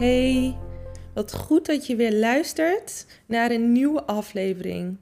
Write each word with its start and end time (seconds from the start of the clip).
Hey 0.00 0.56
wat 1.14 1.32
goed 1.32 1.66
dat 1.66 1.86
je 1.86 1.96
weer 1.96 2.12
luistert 2.12 3.06
naar 3.26 3.50
een 3.50 3.72
nieuwe 3.72 4.04
aflevering. 4.04 4.96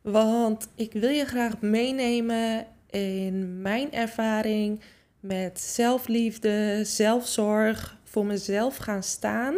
Want 0.00 0.68
ik 0.74 0.92
wil 0.92 1.08
je 1.08 1.24
graag 1.24 1.60
meenemen 1.60 2.66
in 2.90 3.62
mijn 3.62 3.92
ervaring 3.92 4.80
met 5.20 5.60
zelfliefde, 5.60 6.84
zelfzorg, 6.84 7.98
voor 8.04 8.26
mezelf 8.26 8.76
gaan 8.76 9.02
staan, 9.02 9.54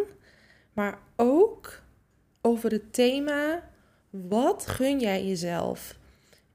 maar 0.72 0.98
ook 1.16 1.82
over 2.40 2.70
het 2.70 2.92
thema 2.92 3.62
wat 4.10 4.66
gun 4.66 5.00
jij 5.00 5.26
jezelf? 5.26 5.98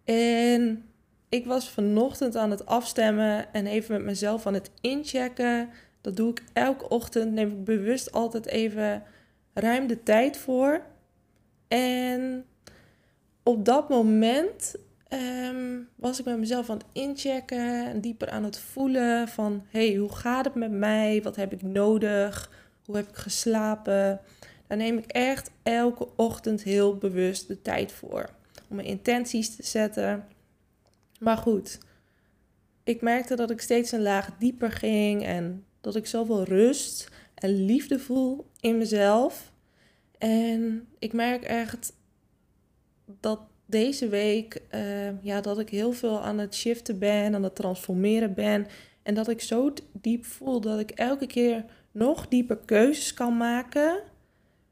En 0.03 0.85
ik 1.29 1.45
was 1.45 1.69
vanochtend 1.69 2.35
aan 2.35 2.51
het 2.51 2.65
afstemmen 2.65 3.53
en 3.53 3.67
even 3.67 3.95
met 3.95 4.05
mezelf 4.05 4.47
aan 4.47 4.53
het 4.53 4.71
inchecken. 4.81 5.69
Dat 6.05 6.15
doe 6.15 6.29
ik 6.29 6.43
elke 6.53 6.89
ochtend. 6.89 7.31
Neem 7.31 7.51
ik 7.51 7.63
bewust 7.63 8.11
altijd 8.11 8.45
even 8.45 9.03
ruim 9.53 9.87
de 9.87 10.03
tijd 10.03 10.37
voor. 10.37 10.81
En 11.67 12.45
op 13.43 13.65
dat 13.65 13.89
moment 13.89 14.75
ehm, 15.07 15.79
was 15.95 16.19
ik 16.19 16.25
met 16.25 16.37
mezelf 16.37 16.69
aan 16.69 16.77
het 16.77 16.85
inchecken 16.91 17.85
en 17.85 18.01
dieper 18.01 18.29
aan 18.29 18.43
het 18.43 18.59
voelen 18.59 19.27
van 19.27 19.65
hey, 19.67 19.95
hoe 19.95 20.15
gaat 20.15 20.45
het 20.45 20.55
met 20.55 20.71
mij? 20.71 21.21
Wat 21.23 21.35
heb 21.35 21.53
ik 21.53 21.61
nodig? 21.61 22.51
Hoe 22.85 22.95
heb 22.95 23.07
ik 23.07 23.15
geslapen? 23.15 24.19
Daar 24.67 24.77
neem 24.77 24.97
ik 24.97 25.05
echt 25.05 25.51
elke 25.63 26.07
ochtend 26.15 26.63
heel 26.63 26.97
bewust 26.97 27.47
de 27.47 27.61
tijd 27.61 27.91
voor 27.91 28.29
om 28.69 28.75
mijn 28.75 28.87
intenties 28.87 29.55
te 29.55 29.63
zetten. 29.63 30.27
Maar 31.19 31.37
goed, 31.37 31.77
ik 32.83 33.01
merkte 33.01 33.35
dat 33.35 33.51
ik 33.51 33.61
steeds 33.61 33.91
een 33.91 34.01
laag 34.01 34.29
dieper 34.37 34.71
ging 34.71 35.23
en 35.23 35.64
dat 35.85 35.95
ik 35.95 36.05
zoveel 36.05 36.43
rust 36.43 37.09
en 37.33 37.65
liefde 37.65 37.99
voel 37.99 38.45
in 38.59 38.77
mezelf. 38.77 39.51
En 40.17 40.87
ik 40.99 41.13
merk 41.13 41.43
echt 41.43 41.93
dat 43.19 43.39
deze 43.65 44.07
week, 44.07 44.61
uh, 44.75 45.23
ja, 45.23 45.41
dat 45.41 45.59
ik 45.59 45.69
heel 45.69 45.91
veel 45.91 46.21
aan 46.21 46.37
het 46.37 46.55
shiften 46.55 46.99
ben, 46.99 47.35
aan 47.35 47.43
het 47.43 47.55
transformeren 47.55 48.33
ben. 48.33 48.67
En 49.03 49.13
dat 49.13 49.27
ik 49.27 49.41
zo 49.41 49.73
diep 49.91 50.25
voel 50.25 50.61
dat 50.61 50.79
ik 50.79 50.91
elke 50.91 51.27
keer 51.27 51.65
nog 51.91 52.27
dieper 52.27 52.57
keuzes 52.57 53.13
kan 53.13 53.37
maken. 53.37 54.01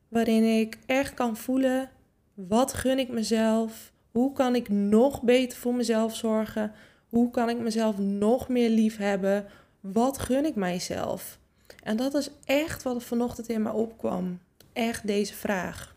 Waarin 0.08 0.60
ik 0.60 0.78
echt 0.86 1.14
kan 1.14 1.38
voelen, 1.38 1.90
wat 2.34 2.74
gun 2.74 3.00
ik 3.00 3.10
mezelf? 3.10 3.92
Hoe 4.12 4.34
kan 4.34 4.56
ik 4.56 4.70
nog 4.70 5.22
beter 5.22 5.58
voor 5.58 5.76
mezelf 5.76 6.16
zorgen? 6.16 6.72
Hoe 7.10 7.30
kan 7.30 7.50
ik 7.50 7.58
mezelf 7.58 7.98
nog 7.98 8.50
meer 8.50 8.70
lief 8.70 8.98
hebben? 8.98 9.46
Wat 9.92 10.20
gun 10.20 10.46
ik 10.46 10.56
mijzelf? 10.56 11.40
En 11.84 11.98
dat 11.98 12.14
is 12.14 12.30
echt 12.46 12.84
wat 12.84 12.96
er 12.96 13.02
vanochtend 13.02 13.50
in 13.50 13.62
mij 13.62 13.72
opkwam. 13.72 14.40
Echt 14.74 15.08
deze 15.08 15.34
vraag. 15.34 15.96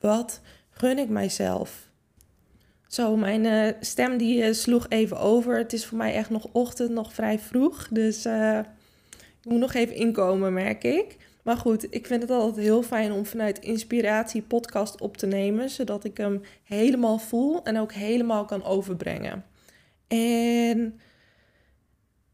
Wat 0.00 0.40
gun 0.70 0.98
ik 0.98 1.08
mijzelf? 1.08 1.88
Zo, 2.86 3.16
mijn 3.16 3.44
uh, 3.44 3.72
stem 3.80 4.16
die 4.16 4.42
uh, 4.42 4.52
sloeg 4.52 4.86
even 4.88 5.18
over. 5.18 5.58
Het 5.58 5.72
is 5.72 5.86
voor 5.86 5.98
mij 5.98 6.14
echt 6.14 6.30
nog 6.30 6.46
ochtend, 6.52 6.90
nog 6.90 7.12
vrij 7.12 7.38
vroeg. 7.38 7.88
Dus 7.90 8.26
uh, 8.26 8.58
ik 9.40 9.44
moet 9.44 9.60
nog 9.60 9.74
even 9.74 9.94
inkomen, 9.94 10.52
merk 10.52 10.84
ik. 10.84 11.16
Maar 11.42 11.56
goed, 11.56 11.94
ik 11.94 12.06
vind 12.06 12.22
het 12.22 12.30
altijd 12.30 12.64
heel 12.66 12.82
fijn 12.82 13.12
om 13.12 13.26
vanuit 13.26 13.58
inspiratie 13.58 14.42
podcast 14.42 15.00
op 15.00 15.16
te 15.16 15.26
nemen, 15.26 15.70
zodat 15.70 16.04
ik 16.04 16.16
hem 16.16 16.42
helemaal 16.64 17.18
voel 17.18 17.62
en 17.64 17.78
ook 17.78 17.92
helemaal 17.92 18.44
kan 18.44 18.64
overbrengen. 18.64 19.44
En 20.08 21.00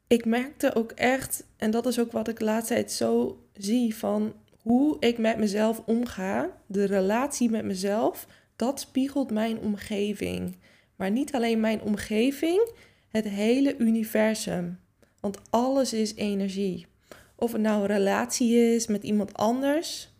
ik 0.06 0.24
merkte 0.24 0.74
ook 0.74 0.92
echt, 0.92 1.46
en 1.56 1.70
dat 1.70 1.86
is 1.86 1.98
ook 1.98 2.12
wat 2.12 2.28
ik 2.28 2.38
de 2.38 2.44
laatste 2.44 2.74
tijd 2.74 2.92
zo 2.92 3.38
zie, 3.52 3.96
van 3.96 4.34
hoe 4.62 4.96
ik 5.00 5.18
met 5.18 5.38
mezelf 5.38 5.82
omga, 5.86 6.50
de 6.66 6.84
relatie 6.84 7.50
met 7.50 7.64
mezelf, 7.64 8.26
dat 8.56 8.80
spiegelt 8.80 9.30
mijn 9.30 9.58
omgeving. 9.58 10.56
Maar 10.96 11.10
niet 11.10 11.34
alleen 11.34 11.60
mijn 11.60 11.82
omgeving, 11.82 12.70
het 13.08 13.28
hele 13.28 13.76
universum. 13.76 14.80
Want 15.20 15.38
alles 15.50 15.92
is 15.92 16.14
energie. 16.14 16.86
Of 17.34 17.52
het 17.52 17.60
nou 17.60 17.80
een 17.80 17.86
relatie 17.86 18.74
is 18.74 18.86
met 18.86 19.02
iemand 19.02 19.34
anders 19.34 20.12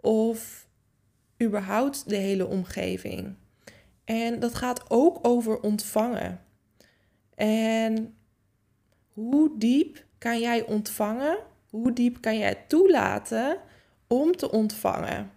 of 0.00 0.66
überhaupt 1.42 2.08
de 2.08 2.16
hele 2.16 2.46
omgeving. 2.46 3.34
En 4.04 4.40
dat 4.40 4.54
gaat 4.54 4.90
ook 4.90 5.18
over 5.26 5.60
ontvangen. 5.60 6.40
En 7.34 8.17
hoe 9.18 9.50
diep 9.58 10.04
kan 10.18 10.40
jij 10.40 10.66
ontvangen? 10.66 11.38
Hoe 11.70 11.92
diep 11.92 12.20
kan 12.20 12.38
jij 12.38 12.64
toelaten 12.68 13.58
om 14.06 14.36
te 14.36 14.50
ontvangen? 14.50 15.30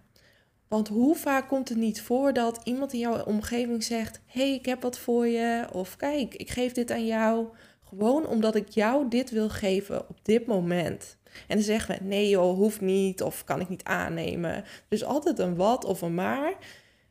Want 0.68 0.88
hoe 0.88 1.16
vaak 1.16 1.48
komt 1.48 1.68
het 1.68 1.78
niet 1.78 2.02
voor 2.02 2.32
dat 2.32 2.60
iemand 2.64 2.92
in 2.92 2.98
jouw 2.98 3.24
omgeving 3.24 3.84
zegt: 3.84 4.20
hey, 4.26 4.54
ik 4.54 4.66
heb 4.66 4.82
wat 4.82 4.98
voor 4.98 5.26
je. 5.26 5.66
Of 5.72 5.96
kijk, 5.96 6.34
ik 6.34 6.50
geef 6.50 6.72
dit 6.72 6.90
aan 6.90 7.06
jou. 7.06 7.46
Gewoon 7.88 8.26
omdat 8.26 8.54
ik 8.54 8.68
jou 8.68 9.08
dit 9.08 9.30
wil 9.30 9.48
geven 9.48 10.08
op 10.08 10.18
dit 10.22 10.46
moment. 10.46 11.16
En 11.48 11.56
dan 11.56 11.64
zeggen 11.64 11.98
we, 11.98 12.04
nee 12.04 12.28
joh, 12.28 12.56
hoeft 12.56 12.80
niet 12.80 13.22
of 13.22 13.44
kan 13.44 13.60
ik 13.60 13.68
niet 13.68 13.84
aannemen. 13.84 14.64
Dus 14.88 15.04
altijd 15.04 15.38
een 15.38 15.56
wat 15.56 15.84
of 15.84 16.02
een 16.02 16.14
maar. 16.14 16.54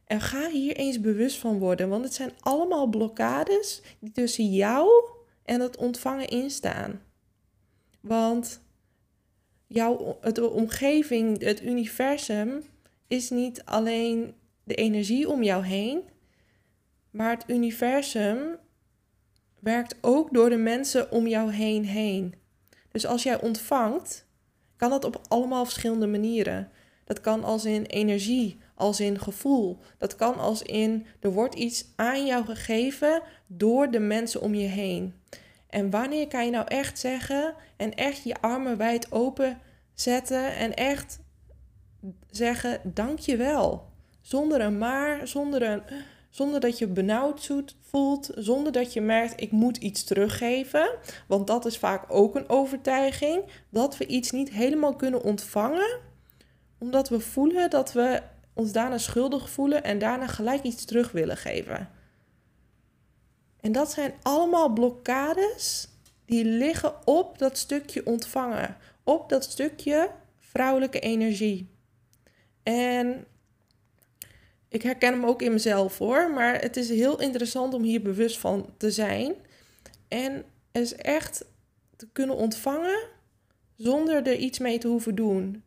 En 0.05 0.21
ga 0.21 0.49
hier 0.49 0.75
eens 0.75 1.01
bewust 1.01 1.37
van 1.37 1.59
worden, 1.59 1.89
want 1.89 2.03
het 2.03 2.13
zijn 2.13 2.31
allemaal 2.39 2.87
blokkades 2.87 3.81
die 3.99 4.11
tussen 4.11 4.51
jou 4.51 4.89
en 5.43 5.61
het 5.61 5.77
ontvangen 5.77 6.27
instaan. 6.27 7.01
Want 7.99 8.61
jouw 9.67 10.17
het 10.21 10.39
omgeving, 10.39 11.41
het 11.41 11.63
universum, 11.63 12.63
is 13.07 13.29
niet 13.29 13.65
alleen 13.65 14.33
de 14.63 14.75
energie 14.75 15.29
om 15.29 15.43
jou 15.43 15.65
heen, 15.65 16.03
maar 17.09 17.29
het 17.29 17.43
universum 17.47 18.57
werkt 19.59 19.95
ook 20.01 20.33
door 20.33 20.49
de 20.49 20.57
mensen 20.57 21.11
om 21.11 21.27
jou 21.27 21.51
heen 21.51 21.85
heen. 21.85 22.35
Dus 22.91 23.05
als 23.05 23.23
jij 23.23 23.41
ontvangt, 23.41 24.25
kan 24.75 24.89
dat 24.89 25.05
op 25.05 25.21
allemaal 25.27 25.63
verschillende 25.63 26.07
manieren. 26.07 26.71
Dat 27.03 27.21
kan 27.21 27.43
als 27.43 27.65
in 27.65 27.83
energie, 27.83 28.57
als 28.81 28.99
in 28.99 29.19
gevoel. 29.19 29.77
Dat 29.97 30.15
kan 30.15 30.35
als 30.35 30.61
in 30.61 31.05
er 31.19 31.31
wordt 31.31 31.55
iets 31.55 31.85
aan 31.95 32.25
jou 32.25 32.45
gegeven 32.45 33.21
door 33.47 33.91
de 33.91 33.99
mensen 33.99 34.41
om 34.41 34.53
je 34.55 34.67
heen. 34.67 35.13
En 35.69 35.89
wanneer 35.89 36.27
kan 36.27 36.45
je 36.45 36.51
nou 36.51 36.67
echt 36.67 36.99
zeggen 36.99 37.53
en 37.77 37.95
echt 37.95 38.23
je 38.23 38.41
armen 38.41 38.77
wijd 38.77 39.11
open 39.11 39.59
zetten 39.93 40.55
en 40.55 40.73
echt 40.73 41.19
zeggen 42.29 42.81
dankjewel. 42.83 43.89
Zonder 44.21 44.61
een 44.61 44.77
maar, 44.77 45.27
zonder 45.27 45.63
een 45.63 45.81
zonder 46.31 46.59
dat 46.59 46.77
je 46.77 46.87
benauwd 46.87 47.51
voelt, 47.81 48.29
zonder 48.35 48.71
dat 48.71 48.93
je 48.93 49.01
merkt 49.01 49.41
ik 49.41 49.51
moet 49.51 49.77
iets 49.77 50.03
teruggeven. 50.03 50.89
Want 51.27 51.47
dat 51.47 51.65
is 51.65 51.77
vaak 51.77 52.05
ook 52.07 52.35
een 52.35 52.49
overtuiging, 52.49 53.43
dat 53.69 53.97
we 53.97 54.05
iets 54.05 54.31
niet 54.31 54.49
helemaal 54.49 54.95
kunnen 54.95 55.23
ontvangen, 55.23 55.99
omdat 56.77 57.09
we 57.09 57.19
voelen 57.19 57.69
dat 57.69 57.93
we 57.93 58.21
ons 58.61 58.71
daarna 58.71 58.97
schuldig 58.97 59.49
voelen 59.49 59.83
en 59.83 59.99
daarna 59.99 60.27
gelijk 60.27 60.63
iets 60.63 60.85
terug 60.85 61.11
willen 61.11 61.37
geven. 61.37 61.89
En 63.59 63.71
dat 63.71 63.91
zijn 63.91 64.13
allemaal 64.21 64.73
blokkades 64.73 65.87
die 66.25 66.45
liggen 66.45 67.07
op 67.07 67.37
dat 67.37 67.57
stukje 67.57 68.05
ontvangen, 68.05 68.77
op 69.03 69.29
dat 69.29 69.43
stukje 69.43 70.09
vrouwelijke 70.39 70.99
energie. 70.99 71.69
En 72.63 73.25
ik 74.67 74.81
herken 74.81 75.13
hem 75.13 75.25
ook 75.25 75.41
in 75.41 75.51
mezelf 75.51 75.97
hoor, 75.97 76.31
maar 76.31 76.61
het 76.61 76.77
is 76.77 76.89
heel 76.89 77.19
interessant 77.19 77.73
om 77.73 77.83
hier 77.83 78.01
bewust 78.01 78.37
van 78.39 78.73
te 78.77 78.91
zijn. 78.91 79.33
En 80.07 80.43
is 80.71 80.95
echt 80.95 81.45
te 81.95 82.07
kunnen 82.11 82.35
ontvangen 82.35 83.07
zonder 83.75 84.27
er 84.27 84.35
iets 84.35 84.59
mee 84.59 84.77
te 84.77 84.87
hoeven 84.87 85.15
doen. 85.15 85.63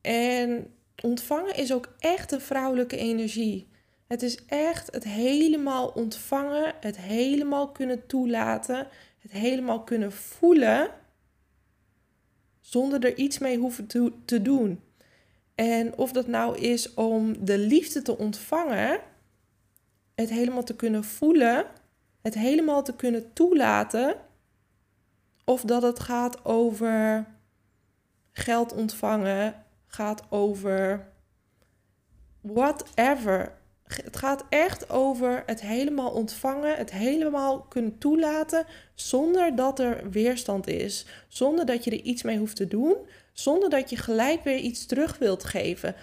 En 0.00 0.74
ontvangen 1.02 1.56
is 1.56 1.72
ook 1.72 1.94
echt 1.98 2.32
een 2.32 2.40
vrouwelijke 2.40 2.96
energie. 2.96 3.68
Het 4.06 4.22
is 4.22 4.44
echt 4.46 4.92
het 4.92 5.04
helemaal 5.04 5.88
ontvangen, 5.88 6.74
het 6.80 6.96
helemaal 6.96 7.72
kunnen 7.72 8.06
toelaten, 8.06 8.88
het 9.18 9.32
helemaal 9.32 9.84
kunnen 9.84 10.12
voelen 10.12 10.90
zonder 12.64 13.04
er 13.04 13.16
iets 13.16 13.38
mee 13.38 13.58
hoeven 13.58 13.86
te, 14.24 14.42
doen. 14.42 14.80
En 15.54 15.98
of 15.98 16.12
dat 16.12 16.26
nou 16.26 16.58
is 16.58 16.94
om 16.94 17.44
de 17.44 17.58
liefde 17.58 18.02
te 18.02 18.18
ontvangen, 18.18 19.00
het 20.14 20.30
helemaal 20.30 20.62
te 20.62 20.76
kunnen 20.76 21.04
voelen, 21.04 21.66
het 22.22 22.34
helemaal 22.34 22.82
te 22.82 22.96
kunnen 22.96 23.32
toelaten, 23.32 24.16
of 25.44 25.62
dat 25.62 25.82
het 25.82 26.00
gaat 26.00 26.44
over 26.44 27.26
geld 28.32 28.72
ontvangen, 28.72 29.63
gaat 29.94 30.22
over 30.28 31.08
whatever. 32.40 33.52
Het 33.84 34.16
gaat 34.16 34.44
echt 34.48 34.90
over 34.90 35.42
het 35.46 35.60
helemaal 35.60 36.10
ontvangen, 36.10 36.76
het 36.76 36.90
helemaal 36.90 37.60
kunnen 37.60 37.98
toelaten 37.98 38.66
zonder 38.94 39.56
dat 39.56 39.78
er 39.78 40.10
weerstand 40.10 40.66
is, 40.66 41.06
zonder 41.28 41.66
dat 41.66 41.84
je 41.84 41.90
er 41.90 42.02
iets 42.02 42.22
mee 42.22 42.38
hoeft 42.38 42.56
te 42.56 42.68
doen, 42.68 42.96
zonder 43.32 43.70
dat 43.70 43.90
je 43.90 43.96
gelijk 43.96 44.44
weer 44.44 44.58
iets 44.58 44.86
terug 44.86 45.18
wilt 45.18 45.44
geven. 45.44 45.94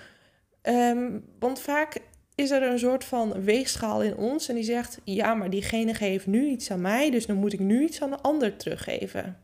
Ehm, 0.62 1.20
want 1.40 1.60
vaak 1.60 2.02
is 2.36 2.52
er 2.52 2.64
een 2.64 2.80
soort 2.80 3.04
van 3.04 3.44
weegschaal 3.44 4.02
in 4.02 4.16
ons 4.16 4.50
en 4.50 4.56
die 4.56 4.64
zegt: 4.64 5.00
ja, 5.04 5.34
maar 5.34 5.50
diegene 5.50 5.94
geeft 5.94 6.28
nu 6.28 6.46
iets 6.48 6.72
aan 6.72 6.82
mij, 6.82 7.12
dus 7.12 7.26
dan 7.26 7.36
moet 7.36 7.54
ik 7.54 7.60
nu 7.60 7.84
iets 7.84 8.02
aan 8.02 8.10
de 8.10 8.22
ander 8.22 8.58
teruggeven. 8.58 9.38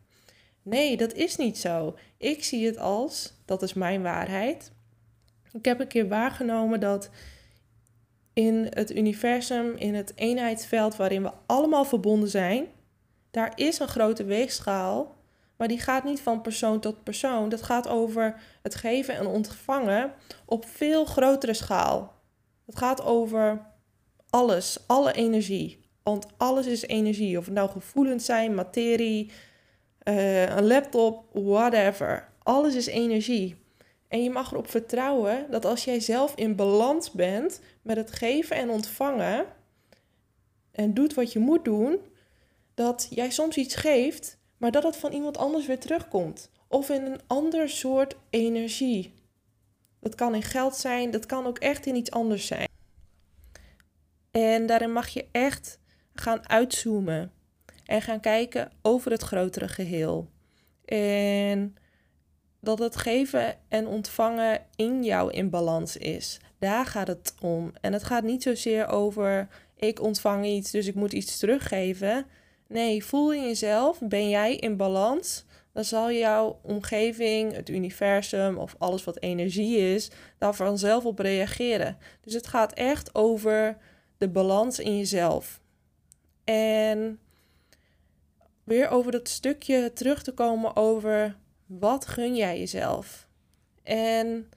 Nee, 0.68 0.98
dat 0.98 1.14
is 1.14 1.36
niet 1.36 1.58
zo. 1.58 1.96
Ik 2.18 2.44
zie 2.44 2.66
het 2.66 2.78
als, 2.78 3.34
dat 3.46 3.62
is 3.62 3.74
mijn 3.74 4.02
waarheid. 4.02 4.72
Ik 5.52 5.66
heb 5.66 5.80
een 5.80 5.88
keer 5.88 6.08
waargenomen 6.08 6.80
dat 6.80 7.10
in 8.34 8.68
het 8.69 8.96
universum, 8.96 9.75
in 9.75 9.96
het 9.96 10.12
eenheidsveld 10.16 10.96
waarin 10.96 11.24
we 11.24 11.31
allemaal 11.46 11.86
verbonden 11.86 12.30
zijn, 12.30 12.68
daar 13.31 13.52
is 13.56 13.80
een 13.80 13.88
grote 13.88 14.24
weegschaal, 14.24 15.16
maar 15.58 15.68
die 15.68 15.80
gaat 15.80 16.04
niet 16.04 16.22
van 16.22 16.42
persoon 16.42 16.80
tot 16.80 17.04
persoon. 17.04 17.50
Dat 17.50 17.64
gaat 17.64 17.88
over 17.88 18.42
het 18.62 18.75
geven 18.75 19.16
en 19.16 19.25
ontvangen 19.25 20.14
op 20.46 20.66
veel 20.66 21.06
grotere 21.06 21.54
schaal. 21.54 22.14
Het 22.66 22.78
gaat 22.78 23.04
over 23.04 23.66
alles, 24.30 24.80
alle 24.88 25.14
energie. 25.14 25.86
Want 26.04 26.28
alles 26.38 26.66
is 26.66 26.81
energie. 26.81 27.38
Of 27.38 27.46
het 27.46 27.54
nou 27.54 27.69
gevoelens 27.69 28.25
zijn, 28.25 28.56
materie, 28.56 29.31
uh, 30.07 30.56
een 30.56 30.68
laptop, 30.68 31.24
whatever. 31.33 32.30
Alles 32.44 32.75
is 32.75 32.86
energie. 32.86 33.56
En 34.07 34.24
je 34.24 34.30
mag 34.30 34.51
erop 34.51 34.69
vertrouwen 34.69 35.51
dat 35.51 35.65
als 35.65 35.83
jij 35.83 36.00
zelf 36.00 36.36
in 36.36 36.56
balans 36.56 37.12
bent 37.12 37.62
met 37.81 37.98
het 37.98 38.12
geven 38.12 38.56
en 38.56 38.69
ontvangen 38.69 39.45
en 40.71 40.94
doet 40.94 41.13
wat 41.13 41.33
je 41.33 41.39
moet 41.39 41.65
doen, 41.65 42.00
dat 42.74 43.07
jij 43.09 43.30
soms 43.30 43.57
iets 43.57 43.75
geeft, 43.75 44.38
maar 44.57 44.71
dat 44.71 44.83
het 44.83 44.98
van 44.98 45.12
iemand 45.12 45.38
anders 45.38 45.65
weer 45.65 45.80
terugkomt. 45.80 46.50
Of 46.68 46.89
in 46.89 47.06
een 47.06 47.19
ander 47.27 47.69
soort 47.69 48.15
energie. 48.30 49.13
Dat 50.00 50.15
kan 50.15 50.36
in 50.36 50.44
geld 50.44 50.75
zijn, 50.75 51.12
dat 51.12 51.25
kan 51.25 51.45
ook 51.45 51.57
echt 51.57 51.86
in 51.86 51.95
iets 51.95 52.12
anders 52.12 52.48
zijn. 52.48 52.68
En 54.31 54.65
daarin 54.65 54.92
mag 54.92 55.07
je 55.07 55.25
echt 55.31 55.80
gaan 56.13 56.50
uitzoomen 56.50 57.31
en 57.88 58.01
gaan 58.01 58.19
kijken 58.19 58.72
over 58.81 59.12
het 59.12 59.22
grotere 59.22 59.68
geheel. 59.68 60.30
En 60.86 61.75
dat 62.62 62.80
het 62.80 62.95
geven 62.95 63.56
en 63.68 63.88
ontvangen 63.88 64.62
in 64.75 65.04
jou 65.04 65.31
in 65.31 65.50
balans 65.50 65.98
is. 65.98 66.39
Daar 66.60 66.86
gaat 66.86 67.07
het 67.07 67.34
om. 67.42 67.74
En 67.81 67.94
het 67.94 68.04
gaat 68.04 68.24
niet 68.24 68.44
zozeer 68.44 68.88
over 68.88 69.48
ik 69.75 70.01
ontvang 70.01 70.45
iets, 70.45 70.72
dus 70.72 70.88
ik 70.88 70.95
moet 70.95 71.13
iets 71.13 71.38
teruggeven. 71.38 72.25
Nee, 72.68 73.06
voel 73.06 73.34
in 73.34 73.44
jezelf, 73.44 74.00
ben 74.00 74.30
jij 74.30 74.56
in 74.56 74.78
balans? 74.78 75.45
Dan 75.74 75.86
zal 75.86 76.12
jouw 76.12 76.60
omgeving, 76.63 77.56
het 77.56 77.69
universum 77.69 78.57
of 78.57 78.75
alles 78.78 79.04
wat 79.04 79.22
energie 79.22 79.78
is, 79.78 80.12
daar 80.38 80.56
vanzelf 80.56 81.06
op 81.06 81.19
reageren. 81.19 81.98
Dus 82.22 82.33
het 82.33 82.48
gaat 82.48 82.74
echt 82.74 83.16
over 83.16 83.78
de 84.18 84.30
balans 84.30 84.80
in 84.80 84.98
jezelf. 84.98 85.62
En 86.44 87.19
weer 88.68 88.90
over 88.90 89.12
dat 89.12 89.30
stukje 89.30 89.94
terug 89.94 90.24
te 90.24 90.31
komen 90.31 90.75
over 90.75 91.38
wat 91.66 92.08
gun 92.08 92.36
jij 92.36 92.60
jezelf? 92.60 93.28
En 93.84 94.50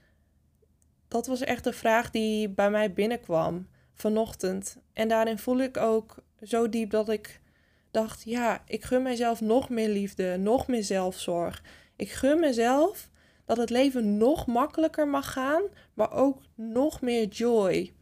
dat 1.07 1.27
was 1.27 1.41
echt 1.41 1.63
de 1.63 1.73
vraag 1.73 2.09
die 2.09 2.49
bij 2.49 2.69
mij 2.69 2.93
binnenkwam 2.93 3.67
vanochtend. 3.93 4.77
En 4.93 5.07
daarin 5.07 5.37
voel 5.37 5.59
ik 5.59 5.77
ook 5.77 6.15
zo 6.41 6.69
diep 6.69 6.89
dat 6.89 7.09
ik 7.09 7.41
dacht: 7.91 8.23
ja, 8.23 8.63
ik 8.67 8.83
gun 8.83 9.01
mezelf 9.01 9.41
nog 9.41 9.69
meer 9.69 9.89
liefde, 9.89 10.37
nog 10.37 10.67
meer 10.67 10.83
zelfzorg. 10.83 11.63
Ik 11.95 12.11
gun 12.11 12.39
mezelf 12.39 13.09
dat 13.45 13.57
het 13.57 13.69
leven 13.69 14.17
nog 14.17 14.47
makkelijker 14.47 15.07
mag 15.07 15.31
gaan, 15.31 15.63
maar 15.93 16.13
ook 16.13 16.41
nog 16.55 17.01
meer 17.01 17.27
joy. 17.27 17.93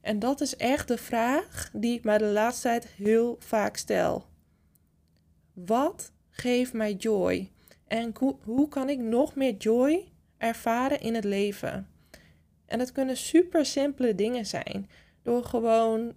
En 0.00 0.18
dat 0.18 0.40
is 0.40 0.56
echt 0.56 0.88
de 0.88 0.98
vraag 0.98 1.70
die 1.72 1.96
ik 1.96 2.04
mij 2.04 2.18
de 2.18 2.24
laatste 2.24 2.62
tijd 2.62 2.86
heel 2.86 3.36
vaak 3.38 3.76
stel. 3.76 4.28
Wat 5.66 6.12
geeft 6.30 6.72
mij 6.72 6.94
joy? 6.94 7.50
En 7.86 8.14
hoe 8.44 8.68
kan 8.68 8.88
ik 8.88 8.98
nog 8.98 9.34
meer 9.34 9.56
joy 9.56 10.08
ervaren 10.38 11.00
in 11.00 11.14
het 11.14 11.24
leven? 11.24 11.88
En 12.66 12.78
dat 12.78 12.92
kunnen 12.92 13.16
super 13.16 13.66
simpele 13.66 14.14
dingen 14.14 14.46
zijn. 14.46 14.90
Door 15.22 15.44
gewoon 15.44 16.14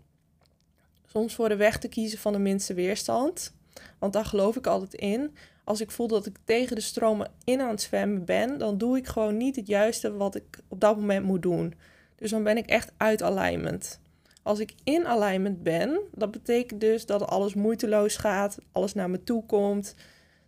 soms 1.05 1.35
voor 1.35 1.49
de 1.49 1.55
weg 1.55 1.79
te 1.79 1.87
kiezen 1.87 2.19
van 2.19 2.33
de 2.33 2.39
minste 2.39 2.73
weerstand. 2.73 3.53
Want 3.99 4.13
daar 4.13 4.25
geloof 4.25 4.55
ik 4.55 4.67
altijd 4.67 4.93
in. 4.93 5.35
Als 5.63 5.81
ik 5.81 5.91
voel 5.91 6.07
dat 6.07 6.25
ik 6.25 6.37
tegen 6.43 6.75
de 6.75 6.81
stromen 6.81 7.31
in 7.43 7.61
aan 7.61 7.69
het 7.69 7.81
zwemmen 7.81 8.25
ben, 8.25 8.57
dan 8.57 8.77
doe 8.77 8.97
ik 8.97 9.07
gewoon 9.07 9.37
niet 9.37 9.55
het 9.55 9.67
juiste 9.67 10.15
wat 10.15 10.35
ik 10.35 10.59
op 10.67 10.79
dat 10.79 10.95
moment 10.97 11.25
moet 11.25 11.41
doen. 11.41 11.73
Dus 12.15 12.31
dan 12.31 12.43
ben 12.43 12.57
ik 12.57 12.69
echt 12.69 12.91
uit 12.97 13.21
alignment. 13.21 13.99
Als 14.43 14.59
ik 14.59 14.73
in 14.83 15.07
alignment 15.07 15.63
ben, 15.63 15.99
dat 16.11 16.31
betekent 16.31 16.81
dus 16.81 17.05
dat 17.05 17.27
alles 17.27 17.53
moeiteloos 17.53 18.15
gaat, 18.15 18.57
alles 18.71 18.93
naar 18.93 19.09
me 19.09 19.23
toe 19.23 19.45
komt, 19.45 19.95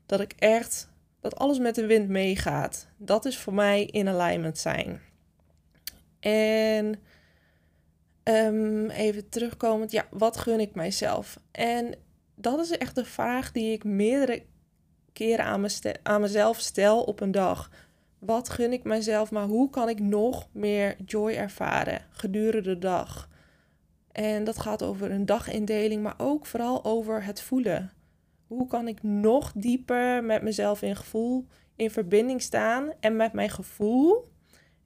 dat 0.06 0.19
ik 0.19 0.33
echt 0.38 0.94
dat 1.19 1.36
alles 1.36 1.59
met 1.59 1.75
de 1.75 1.86
wind 1.86 2.09
meegaat. 2.09 2.88
Dat 2.97 3.25
is 3.25 3.38
voor 3.38 3.53
mij 3.53 3.86
in 3.86 4.07
alignment 4.07 4.57
zijn. 4.57 5.01
En 6.19 6.95
um, 8.24 8.89
even 8.89 9.30
terugkomend, 9.30 9.92
ja, 9.92 10.07
wat 10.12 10.38
gun 10.38 10.59
ik 10.59 10.75
mijzelf? 10.75 11.39
En 11.51 11.95
dat 12.36 12.59
is 12.59 12.71
echt 12.71 12.95
de 12.95 13.06
vraag 13.06 13.52
die 13.52 13.71
ik 13.71 13.83
meerdere 13.83 14.44
keren 15.14 15.45
aan, 15.45 15.66
aan 16.04 16.21
mezelf 16.21 16.59
stel 16.59 17.04
op 17.04 17.19
een 17.19 17.31
dag. 17.31 17.69
Wat 18.19 18.49
gun 18.49 18.73
ik 18.73 18.83
mijzelf, 18.83 19.31
maar 19.31 19.45
hoe 19.45 19.69
kan 19.69 19.90
ik 19.90 19.99
nog 19.99 20.47
meer 20.52 20.95
joy 21.06 21.31
ervaren 21.31 22.02
gedurende 22.09 22.69
de 22.73 22.78
dag? 22.78 23.30
En 24.16 24.44
dat 24.44 24.60
gaat 24.60 24.84
over 24.84 25.12
een 25.12 25.26
dagindeling, 25.26 26.04
maar 26.04 26.16
ook 26.18 26.45
vooral 26.45 26.84
over 26.84 27.24
het 27.24 27.42
voelen. 27.42 27.92
Hoe 28.48 28.68
kan 28.68 28.88
ik 28.88 29.04
nog 29.04 29.52
dieper 29.56 30.24
met 30.24 30.42
mezelf 30.42 30.81
in 30.81 30.95
gevoel 30.95 31.45
in 31.76 31.92
verbinding 31.92 32.42
staan 32.42 32.92
en 33.00 33.16
met 33.16 33.34
mijn 33.34 33.50
gevoel? 33.50 34.31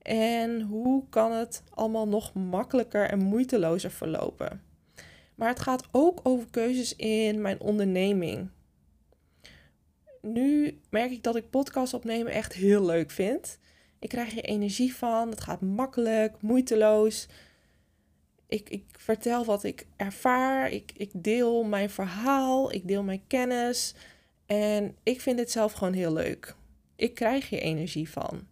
En 0.02 0.62
hoe 0.62 1.04
kan 1.10 1.32
het 1.32 1.64
allemaal 1.70 2.08
nog 2.08 2.34
makkelijker 2.34 3.10
en 3.10 3.20
moeitelozer 3.20 3.92
verlopen? 3.92 4.64
Maar 5.36 5.50
het 5.50 5.60
gaat 5.60 5.88
ook 5.92 6.20
over 6.24 6.48
keuzes 6.50 6.96
in 6.96 7.42
mijn 7.42 7.60
onderneming. 7.60 8.50
Nu 10.22 10.80
merk 10.90 11.12
ik 11.12 11.24
dat 11.24 11.36
ik 11.36 11.50
podcast 11.50 11.94
opnemen 11.94 12.32
echt 12.32 12.54
heel 12.54 12.86
leuk 12.86 13.12
vind. 13.12 13.60
Ik 14.00 14.10
krijg 14.10 14.38
er 14.38 14.44
energie 14.44 14.96
van. 14.96 15.30
Het 15.30 15.42
gaat 15.42 15.62
makkelijk, 15.62 16.42
moeiteloos 16.42 17.28
ik, 18.50 18.70
ik 18.70 18.84
vertel 18.98 19.46
wat 19.46 19.64
ik 19.64 19.86
ervaar. 19.96 20.72
Ik, 20.72 20.92
ik 20.98 21.10
deel 21.14 21.64
mijn 21.64 21.90
verhaal. 21.90 22.74
Ik 22.74 22.88
deel 22.88 23.04
mijn 23.04 23.24
kennis. 23.28 23.94
En 24.46 24.96
ik 25.04 25.22
vind 25.22 25.40
het 25.40 25.52
zelf 25.52 25.74
gewoon 25.74 25.94
heel 25.94 26.14
leuk. 26.14 26.56
Ik 26.96 27.16
krijg 27.16 27.50
hier 27.50 27.60
energie 27.60 28.10
van. 28.10 28.48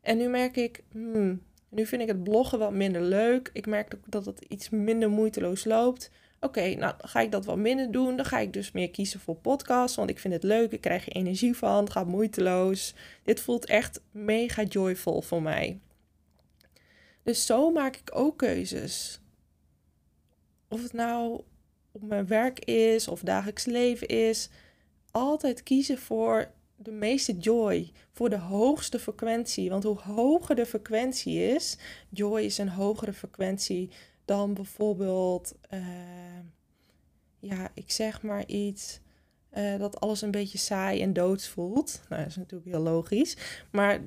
En 0.00 0.16
nu 0.16 0.28
merk 0.28 0.56
ik, 0.56 0.82
hmm, 0.90 1.42
nu 1.68 1.86
vind 1.86 2.02
ik 2.02 2.08
het 2.08 2.24
bloggen 2.24 2.58
wat 2.58 2.72
minder 2.72 3.02
leuk. 3.02 3.50
Ik 3.52 3.66
merk 3.66 3.94
dat 4.06 4.26
het 4.26 4.44
iets 4.48 4.70
minder 4.70 5.10
moeiteloos 5.10 5.64
loopt. 5.64 6.10
Oké, 6.40 6.74
nou 6.74 6.94
ga 6.98 7.20
ik 7.20 7.30
dat 7.30 7.44
wat 7.44 7.56
minder 7.56 7.90
doen. 7.90 8.16
Dan 8.16 8.24
ga 8.24 8.38
ik 8.38 8.52
dus 8.52 8.72
meer 8.72 8.90
kiezen 8.90 9.20
voor 9.20 9.36
podcasts. 9.36 9.96
Want 9.96 10.10
ik 10.10 10.18
vind 10.18 10.34
het 10.34 10.42
leuk. 10.42 10.72
Ik 10.72 10.80
krijg 10.80 11.06
er 11.06 11.12
energie 11.12 11.56
van. 11.56 11.84
Het 11.84 11.92
gaat 11.92 12.06
moeiteloos. 12.06 12.94
Dit 13.22 13.40
voelt 13.40 13.66
echt 13.66 14.00
mega 14.10 14.62
joyful 14.62 15.22
voor 15.22 15.42
mij. 15.42 15.78
Dus 17.22 17.46
zo 17.46 17.70
maak 17.70 17.96
ik 17.96 18.10
ook 18.12 18.38
keuzes 18.38 19.20
of 20.68 20.82
het 20.82 20.92
nou 20.92 21.40
op 21.92 22.02
mijn 22.02 22.26
werk 22.26 22.64
is 22.64 23.08
of 23.08 23.20
dagelijks 23.20 23.64
leven 23.64 24.08
is, 24.08 24.48
altijd 25.10 25.62
kiezen 25.62 25.98
voor 25.98 26.50
de 26.76 26.90
meeste 26.90 27.36
joy, 27.36 27.92
voor 28.12 28.30
de 28.30 28.38
hoogste 28.38 28.98
frequentie. 28.98 29.70
Want 29.70 29.84
hoe 29.84 29.98
hoger 29.98 30.54
de 30.54 30.66
frequentie 30.66 31.54
is, 31.54 31.78
joy 32.08 32.40
is 32.40 32.58
een 32.58 32.68
hogere 32.68 33.12
frequentie 33.12 33.90
dan 34.24 34.54
bijvoorbeeld, 34.54 35.54
uh, 35.70 35.80
ja, 37.38 37.70
ik 37.74 37.90
zeg 37.90 38.22
maar 38.22 38.46
iets, 38.46 39.00
uh, 39.56 39.78
dat 39.78 40.00
alles 40.00 40.22
een 40.22 40.30
beetje 40.30 40.58
saai 40.58 41.02
en 41.02 41.12
doods 41.12 41.48
voelt. 41.48 42.00
Nou, 42.08 42.20
dat 42.22 42.30
is 42.30 42.36
natuurlijk 42.36 42.70
heel 42.70 42.80
logisch. 42.80 43.36
Maar 43.70 44.00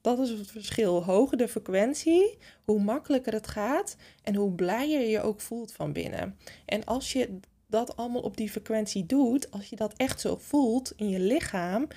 dat 0.00 0.18
is 0.18 0.30
het 0.30 0.50
verschil. 0.50 1.04
Hoger 1.04 1.36
de 1.36 1.48
frequentie, 1.48 2.38
hoe 2.64 2.80
makkelijker 2.80 3.32
het 3.32 3.46
gaat 3.46 3.96
en 4.22 4.34
hoe 4.34 4.52
blijer 4.52 5.00
je 5.00 5.08
je 5.08 5.20
ook 5.20 5.40
voelt 5.40 5.72
van 5.72 5.92
binnen. 5.92 6.38
En 6.64 6.84
als 6.84 7.12
je 7.12 7.38
dat 7.66 7.96
allemaal 7.96 8.22
op 8.22 8.36
die 8.36 8.50
frequentie 8.50 9.06
doet, 9.06 9.50
als 9.50 9.68
je 9.68 9.76
dat 9.76 9.92
echt 9.96 10.20
zo 10.20 10.36
voelt 10.40 10.92
in 10.96 11.08
je 11.08 11.20
lichaam, 11.20 11.88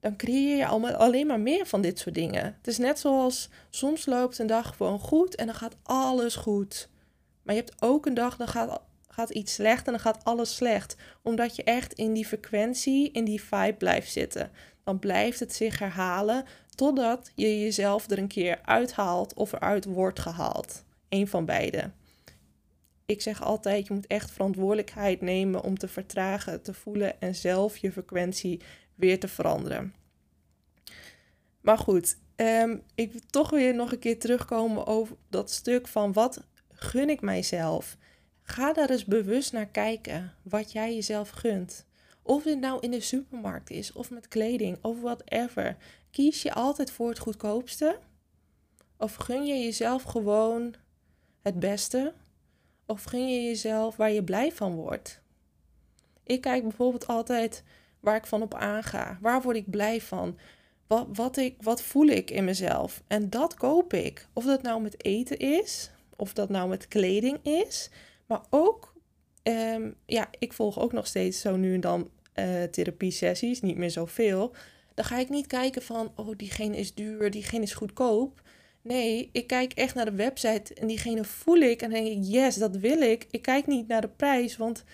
dan 0.00 0.16
creëer 0.16 0.56
je 0.56 0.66
alleen 0.96 1.26
maar 1.26 1.40
meer 1.40 1.66
van 1.66 1.80
dit 1.80 1.98
soort 1.98 2.14
dingen. 2.14 2.44
Het 2.44 2.66
is 2.66 2.78
net 2.78 2.98
zoals 2.98 3.48
soms 3.70 4.06
loopt 4.06 4.38
een 4.38 4.46
dag 4.46 4.76
gewoon 4.76 4.98
goed 4.98 5.34
en 5.34 5.46
dan 5.46 5.54
gaat 5.54 5.76
alles 5.82 6.36
goed. 6.36 6.88
Maar 7.42 7.54
je 7.54 7.60
hebt 7.60 7.82
ook 7.82 8.06
een 8.06 8.14
dag, 8.14 8.36
dan 8.36 8.48
gaat, 8.48 8.80
gaat 9.12 9.30
iets 9.30 9.54
slecht 9.54 9.86
en 9.86 9.92
dan 9.92 10.00
gaat 10.00 10.24
alles 10.24 10.54
slecht. 10.54 10.96
Omdat 11.22 11.56
je 11.56 11.64
echt 11.64 11.92
in 11.92 12.12
die 12.12 12.26
frequentie, 12.26 13.10
in 13.10 13.24
die 13.24 13.42
vibe 13.42 13.76
blijft 13.78 14.12
zitten. 14.12 14.50
Dan 14.84 14.98
blijft 14.98 15.40
het 15.40 15.54
zich 15.54 15.78
herhalen 15.78 16.44
totdat 16.74 17.32
je 17.34 17.60
jezelf 17.60 18.10
er 18.10 18.18
een 18.18 18.28
keer 18.28 18.58
uithaalt 18.62 19.34
of 19.34 19.52
eruit 19.52 19.84
wordt 19.84 20.20
gehaald. 20.20 20.84
Eén 21.08 21.28
van 21.28 21.44
beide. 21.44 21.90
Ik 23.06 23.22
zeg 23.22 23.42
altijd, 23.42 23.86
je 23.86 23.94
moet 23.94 24.06
echt 24.06 24.30
verantwoordelijkheid 24.30 25.20
nemen 25.20 25.62
om 25.62 25.78
te 25.78 25.88
vertragen, 25.88 26.62
te 26.62 26.74
voelen 26.74 27.20
en 27.20 27.34
zelf 27.34 27.76
je 27.76 27.92
frequentie 27.92 28.60
weer 28.94 29.20
te 29.20 29.28
veranderen. 29.28 29.94
Maar 31.60 31.78
goed, 31.78 32.16
ehm, 32.36 32.76
ik 32.94 33.12
wil 33.12 33.20
toch 33.30 33.50
weer 33.50 33.74
nog 33.74 33.92
een 33.92 33.98
keer 33.98 34.18
terugkomen 34.18 34.86
over 34.86 35.16
dat 35.28 35.50
stuk 35.50 35.88
van 35.88 36.12
wat 36.12 36.46
gun 36.72 37.10
ik 37.10 37.20
mijzelf. 37.20 37.96
Ga 38.50 38.72
daar 38.72 38.90
eens 38.90 39.04
bewust 39.04 39.52
naar 39.52 39.66
kijken 39.66 40.34
wat 40.42 40.72
jij 40.72 40.94
jezelf 40.94 41.30
gunt. 41.30 41.86
Of 42.22 42.44
het 42.44 42.60
nou 42.60 42.80
in 42.80 42.90
de 42.90 43.00
supermarkt 43.00 43.70
is, 43.70 43.92
of 43.92 44.10
met 44.10 44.28
kleding, 44.28 44.78
of 44.82 45.00
whatever. 45.00 45.76
Kies 46.10 46.42
je 46.42 46.52
altijd 46.52 46.90
voor 46.90 47.08
het 47.08 47.18
goedkoopste? 47.18 47.98
Of 48.96 49.14
gun 49.14 49.46
je 49.46 49.54
jezelf 49.54 50.02
gewoon 50.02 50.74
het 51.42 51.58
beste? 51.58 52.12
Of 52.86 53.02
gun 53.02 53.28
je 53.28 53.42
jezelf 53.42 53.96
waar 53.96 54.10
je 54.10 54.24
blij 54.24 54.52
van 54.52 54.74
wordt? 54.74 55.20
Ik 56.24 56.40
kijk 56.40 56.62
bijvoorbeeld 56.62 57.06
altijd 57.06 57.62
waar 58.00 58.16
ik 58.16 58.26
van 58.26 58.42
op 58.42 58.54
aanga. 58.54 59.18
Waar 59.20 59.42
word 59.42 59.56
ik 59.56 59.70
blij 59.70 60.00
van? 60.00 60.38
Wat, 60.86 61.06
wat, 61.12 61.36
ik, 61.36 61.56
wat 61.62 61.82
voel 61.82 62.06
ik 62.06 62.30
in 62.30 62.44
mezelf? 62.44 63.02
En 63.06 63.30
dat 63.30 63.54
koop 63.54 63.92
ik. 63.92 64.26
Of 64.32 64.44
dat 64.44 64.62
nou 64.62 64.82
met 64.82 65.04
eten 65.04 65.38
is, 65.38 65.90
of 66.16 66.32
dat 66.32 66.48
nou 66.48 66.68
met 66.68 66.88
kleding 66.88 67.38
is. 67.42 67.90
Maar 68.30 68.42
ook, 68.50 68.94
um, 69.42 69.94
ja, 70.06 70.28
ik 70.38 70.52
volg 70.52 70.78
ook 70.78 70.92
nog 70.92 71.06
steeds 71.06 71.40
zo 71.40 71.56
nu 71.56 71.74
en 71.74 71.80
dan 71.80 72.10
uh, 72.34 72.62
therapie-sessies, 72.62 73.60
niet 73.60 73.76
meer 73.76 73.90
zoveel. 73.90 74.54
Dan 74.94 75.04
ga 75.04 75.18
ik 75.18 75.28
niet 75.28 75.46
kijken 75.46 75.82
van, 75.82 76.12
oh, 76.16 76.36
diegene 76.36 76.76
is 76.76 76.94
duur, 76.94 77.30
diegene 77.30 77.62
is 77.62 77.74
goedkoop. 77.74 78.42
Nee, 78.82 79.28
ik 79.32 79.46
kijk 79.46 79.72
echt 79.72 79.94
naar 79.94 80.04
de 80.04 80.14
website 80.16 80.74
en 80.74 80.86
diegene 80.86 81.24
voel 81.24 81.56
ik 81.56 81.82
en 81.82 81.90
denk 81.90 82.06
ik, 82.06 82.18
yes, 82.20 82.56
dat 82.56 82.76
wil 82.76 83.00
ik. 83.00 83.26
Ik 83.30 83.42
kijk 83.42 83.66
niet 83.66 83.88
naar 83.88 84.00
de 84.00 84.08
prijs, 84.08 84.56
want 84.56 84.84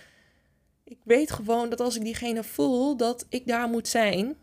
ik 0.85 0.99
weet 1.05 1.31
gewoon 1.31 1.69
dat 1.69 1.81
als 1.81 1.97
ik 1.97 2.05
diegene 2.05 2.45
voel, 2.45 2.97
dat 2.97 3.27
ik 3.29 3.47
daar 3.47 3.69
moet 3.69 3.89
zijn. 3.89 4.37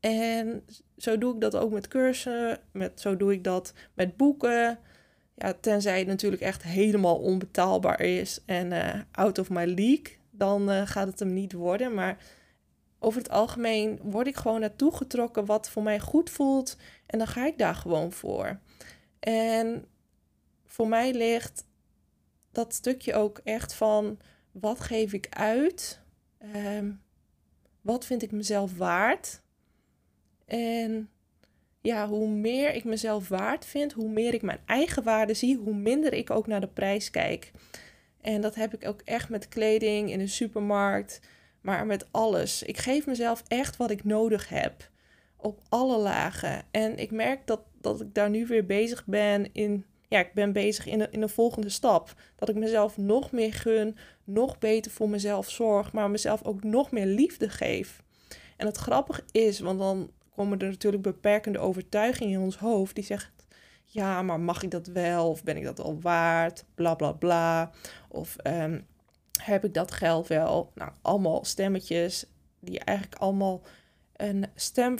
En 0.00 0.64
zo 0.96 1.18
doe 1.18 1.34
ik 1.34 1.40
dat 1.40 1.56
ook 1.56 1.72
met 1.72 1.88
cursussen, 1.88 2.60
met, 2.72 3.00
zo 3.00 3.16
doe 3.16 3.32
ik 3.32 3.44
dat 3.44 3.72
met 3.94 4.16
boeken. 4.16 4.78
Ja, 5.38 5.54
tenzij 5.60 5.98
het 5.98 6.06
natuurlijk 6.06 6.42
echt 6.42 6.62
helemaal 6.62 7.16
onbetaalbaar 7.16 8.00
is 8.00 8.40
en 8.44 8.72
uh, 8.72 8.94
out 9.10 9.38
of 9.38 9.50
my 9.50 9.64
league, 9.64 10.16
dan 10.30 10.70
uh, 10.70 10.86
gaat 10.86 11.06
het 11.06 11.18
hem 11.18 11.32
niet 11.32 11.52
worden. 11.52 11.94
Maar 11.94 12.18
over 12.98 13.20
het 13.20 13.30
algemeen 13.30 13.98
word 14.02 14.26
ik 14.26 14.36
gewoon 14.36 14.60
naartoe 14.60 14.96
getrokken 14.96 15.44
wat 15.44 15.70
voor 15.70 15.82
mij 15.82 16.00
goed 16.00 16.30
voelt 16.30 16.76
en 17.06 17.18
dan 17.18 17.26
ga 17.26 17.46
ik 17.46 17.58
daar 17.58 17.74
gewoon 17.74 18.12
voor. 18.12 18.58
En 19.20 19.84
voor 20.66 20.88
mij 20.88 21.12
ligt 21.12 21.66
dat 22.52 22.74
stukje 22.74 23.14
ook 23.14 23.40
echt 23.44 23.74
van 23.74 24.18
wat 24.52 24.80
geef 24.80 25.12
ik 25.12 25.26
uit? 25.30 26.00
Um, 26.54 27.02
wat 27.80 28.04
vind 28.04 28.22
ik 28.22 28.32
mezelf 28.32 28.76
waard? 28.76 29.42
En 30.44 31.10
ja, 31.80 32.08
hoe 32.08 32.28
meer 32.28 32.74
ik 32.74 32.84
mezelf 32.84 33.28
waard 33.28 33.64
vind, 33.64 33.92
hoe 33.92 34.10
meer 34.10 34.34
ik 34.34 34.42
mijn 34.42 34.60
eigen 34.66 35.02
waarde 35.02 35.34
zie, 35.34 35.56
hoe 35.56 35.74
minder 35.74 36.12
ik 36.12 36.30
ook 36.30 36.46
naar 36.46 36.60
de 36.60 36.68
prijs 36.68 37.10
kijk. 37.10 37.50
En 38.20 38.40
dat 38.40 38.54
heb 38.54 38.74
ik 38.74 38.88
ook 38.88 39.00
echt 39.04 39.28
met 39.28 39.48
kleding 39.48 40.10
in 40.10 40.18
de 40.18 40.26
supermarkt, 40.26 41.20
maar 41.60 41.86
met 41.86 42.06
alles. 42.10 42.62
Ik 42.62 42.76
geef 42.76 43.06
mezelf 43.06 43.42
echt 43.46 43.76
wat 43.76 43.90
ik 43.90 44.04
nodig 44.04 44.48
heb 44.48 44.90
op 45.36 45.60
alle 45.68 45.98
lagen. 45.98 46.62
En 46.70 46.98
ik 46.98 47.10
merk 47.10 47.46
dat, 47.46 47.60
dat 47.80 48.00
ik 48.00 48.14
daar 48.14 48.30
nu 48.30 48.46
weer 48.46 48.66
bezig 48.66 49.06
ben 49.06 49.52
in 49.52 49.84
ja, 50.08 50.18
ik 50.18 50.32
ben 50.32 50.52
bezig 50.52 50.86
in 50.86 50.98
de, 50.98 51.08
in 51.10 51.20
de 51.20 51.28
volgende 51.28 51.68
stap. 51.68 52.14
Dat 52.36 52.48
ik 52.48 52.54
mezelf 52.54 52.96
nog 52.96 53.32
meer 53.32 53.52
gun, 53.52 53.96
nog 54.24 54.58
beter 54.58 54.90
voor 54.90 55.08
mezelf 55.08 55.50
zorg, 55.50 55.92
maar 55.92 56.10
mezelf 56.10 56.44
ook 56.44 56.62
nog 56.62 56.90
meer 56.90 57.06
liefde 57.06 57.48
geef. 57.48 58.02
En 58.56 58.66
het 58.66 58.76
grappige 58.76 59.22
is, 59.32 59.60
want 59.60 59.78
dan 59.78 60.10
komen 60.38 60.58
er 60.58 60.68
natuurlijk 60.68 61.02
beperkende 61.02 61.58
overtuigingen 61.58 62.32
in 62.32 62.44
ons 62.44 62.56
hoofd 62.56 62.94
die 62.94 63.04
zegt: 63.04 63.30
ja, 63.84 64.22
maar 64.22 64.40
mag 64.40 64.62
ik 64.62 64.70
dat 64.70 64.86
wel? 64.86 65.28
Of 65.28 65.42
ben 65.42 65.56
ik 65.56 65.64
dat 65.64 65.80
al 65.80 66.00
waard? 66.00 66.64
Bla 66.74 66.94
bla 66.94 67.12
bla. 67.12 67.70
Of 68.08 68.36
um, 68.44 68.86
heb 69.42 69.64
ik 69.64 69.74
dat 69.74 69.92
geld 69.92 70.26
wel? 70.26 70.72
Nou, 70.74 70.90
allemaal 71.02 71.44
stemmetjes 71.44 72.26
die 72.60 72.78
eigenlijk 72.78 73.20
allemaal 73.20 73.62
een 74.16 74.46
stem 74.54 74.98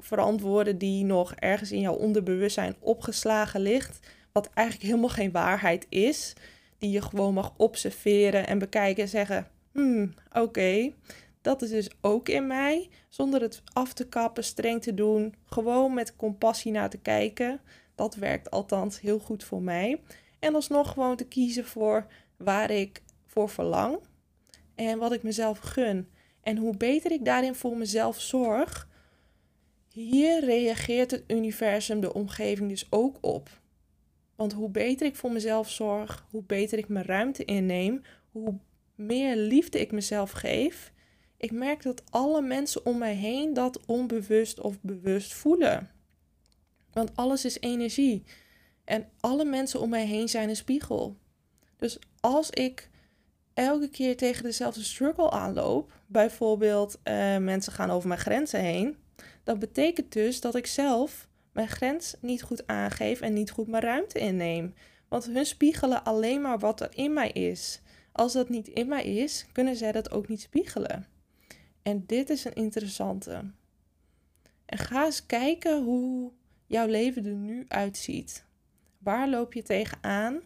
verantwoorden 0.00 0.78
die 0.78 1.04
nog 1.04 1.34
ergens 1.34 1.72
in 1.72 1.80
jouw 1.80 1.94
onderbewustzijn 1.94 2.76
opgeslagen 2.80 3.60
ligt 3.60 3.98
wat 4.32 4.50
eigenlijk 4.54 4.88
helemaal 4.88 5.08
geen 5.08 5.32
waarheid 5.32 5.86
is, 5.88 6.34
die 6.78 6.90
je 6.90 7.02
gewoon 7.02 7.34
mag 7.34 7.54
observeren 7.56 8.46
en 8.46 8.58
bekijken 8.58 9.02
en 9.02 9.08
zeggen: 9.08 9.46
hmm, 9.72 10.14
oké, 10.32 10.92
dat 11.40 11.62
is 11.62 11.70
dus 11.70 11.90
ook 12.00 12.28
in 12.28 12.46
mij, 12.46 12.88
zonder 13.08 13.40
het 13.40 13.62
af 13.72 13.92
te 13.92 14.08
kappen, 14.08 14.44
streng 14.44 14.82
te 14.82 14.94
doen, 14.94 15.34
gewoon 15.44 15.94
met 15.94 16.16
compassie 16.16 16.72
naar 16.72 16.90
te 16.90 16.98
kijken. 16.98 17.60
Dat 17.94 18.14
werkt 18.14 18.50
althans 18.50 19.00
heel 19.00 19.18
goed 19.18 19.44
voor 19.44 19.62
mij. 19.62 20.00
En 20.38 20.54
alsnog 20.54 20.92
gewoon 20.92 21.16
te 21.16 21.26
kiezen 21.26 21.64
voor 21.64 22.06
waar 22.36 22.70
ik 22.70 23.02
voor 23.26 23.48
verlang 23.48 23.98
en 24.74 24.98
wat 24.98 25.12
ik 25.12 25.22
mezelf 25.22 25.58
gun. 25.58 26.08
En 26.42 26.56
hoe 26.56 26.76
beter 26.76 27.12
ik 27.12 27.24
daarin 27.24 27.54
voor 27.54 27.76
mezelf 27.76 28.20
zorg, 28.20 28.88
hier 29.88 30.44
reageert 30.44 31.10
het 31.10 31.24
universum, 31.26 32.00
de 32.00 32.14
omgeving 32.14 32.68
dus 32.68 32.86
ook 32.90 33.18
op. 33.20 33.60
Want 34.36 34.52
hoe 34.52 34.70
beter 34.70 35.06
ik 35.06 35.16
voor 35.16 35.32
mezelf 35.32 35.70
zorg, 35.70 36.26
hoe 36.30 36.42
beter 36.42 36.78
ik 36.78 36.88
mijn 36.88 37.04
ruimte 37.04 37.44
inneem, 37.44 38.02
hoe 38.30 38.58
meer 38.94 39.36
liefde 39.36 39.80
ik 39.80 39.92
mezelf 39.92 40.30
geef, 40.30 40.92
ik 41.38 41.52
merk 41.52 41.82
dat 41.82 42.02
alle 42.10 42.42
mensen 42.42 42.86
om 42.86 42.98
mij 42.98 43.14
heen 43.14 43.54
dat 43.54 43.86
onbewust 43.86 44.60
of 44.60 44.80
bewust 44.80 45.34
voelen. 45.34 45.90
Want 46.92 47.10
alles 47.14 47.44
is 47.44 47.60
energie. 47.60 48.24
En 48.84 49.08
alle 49.20 49.44
mensen 49.44 49.80
om 49.80 49.88
mij 49.88 50.06
heen 50.06 50.28
zijn 50.28 50.48
een 50.48 50.56
spiegel. 50.56 51.16
Dus 51.76 51.98
als 52.20 52.50
ik 52.50 52.90
elke 53.54 53.88
keer 53.88 54.16
tegen 54.16 54.42
dezelfde 54.42 54.82
struggle 54.82 55.30
aanloop, 55.30 55.92
bijvoorbeeld 56.06 56.98
uh, 57.04 57.36
mensen 57.36 57.72
gaan 57.72 57.90
over 57.90 58.08
mijn 58.08 58.20
grenzen 58.20 58.60
heen, 58.60 58.96
dat 59.44 59.58
betekent 59.58 60.12
dus 60.12 60.40
dat 60.40 60.54
ik 60.54 60.66
zelf 60.66 61.28
mijn 61.52 61.68
grens 61.68 62.14
niet 62.20 62.42
goed 62.42 62.66
aangeef 62.66 63.20
en 63.20 63.32
niet 63.32 63.50
goed 63.50 63.66
mijn 63.66 63.82
ruimte 63.82 64.18
inneem. 64.18 64.74
Want 65.08 65.24
hun 65.24 65.46
spiegelen 65.46 66.04
alleen 66.04 66.40
maar 66.40 66.58
wat 66.58 66.80
er 66.80 66.90
in 66.94 67.12
mij 67.12 67.30
is. 67.30 67.80
Als 68.12 68.32
dat 68.32 68.48
niet 68.48 68.68
in 68.68 68.88
mij 68.88 69.04
is, 69.04 69.46
kunnen 69.52 69.76
zij 69.76 69.92
dat 69.92 70.10
ook 70.10 70.28
niet 70.28 70.40
spiegelen. 70.40 71.06
En 71.88 72.04
dit 72.06 72.30
is 72.30 72.44
een 72.44 72.54
interessante. 72.54 73.44
En 74.64 74.78
ga 74.78 75.04
eens 75.04 75.26
kijken 75.26 75.84
hoe 75.84 76.32
jouw 76.66 76.86
leven 76.86 77.26
er 77.26 77.32
nu 77.32 77.64
uitziet. 77.68 78.44
Waar 78.98 79.28
loop 79.28 79.52
je 79.52 79.62
tegenaan? 79.62 80.40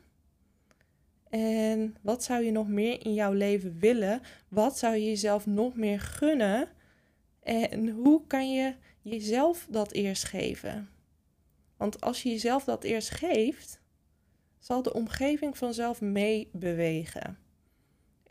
En 1.29 1.97
wat 2.01 2.25
zou 2.25 2.45
je 2.45 2.51
nog 2.51 2.69
meer 2.69 3.05
in 3.05 3.15
jouw 3.15 3.33
leven 3.33 3.79
willen? 3.79 4.21
Wat 4.49 4.79
zou 4.79 4.95
je 4.95 5.05
jezelf 5.05 5.47
nog 5.47 5.75
meer 5.75 6.01
gunnen? 6.01 6.69
En 7.43 7.89
hoe 7.89 8.27
kan 8.27 8.53
je 8.53 8.75
jezelf 9.01 9.67
dat 9.71 9.93
eerst 9.93 10.25
geven? 10.25 10.89
Want 11.77 12.01
als 12.01 12.23
je 12.23 12.29
jezelf 12.29 12.65
dat 12.65 12.85
eerst 12.85 13.11
geeft, 13.11 13.81
zal 14.59 14.83
de 14.83 14.93
omgeving 14.93 15.59
vanzelf 15.59 16.01
meebewegen. 16.01 17.42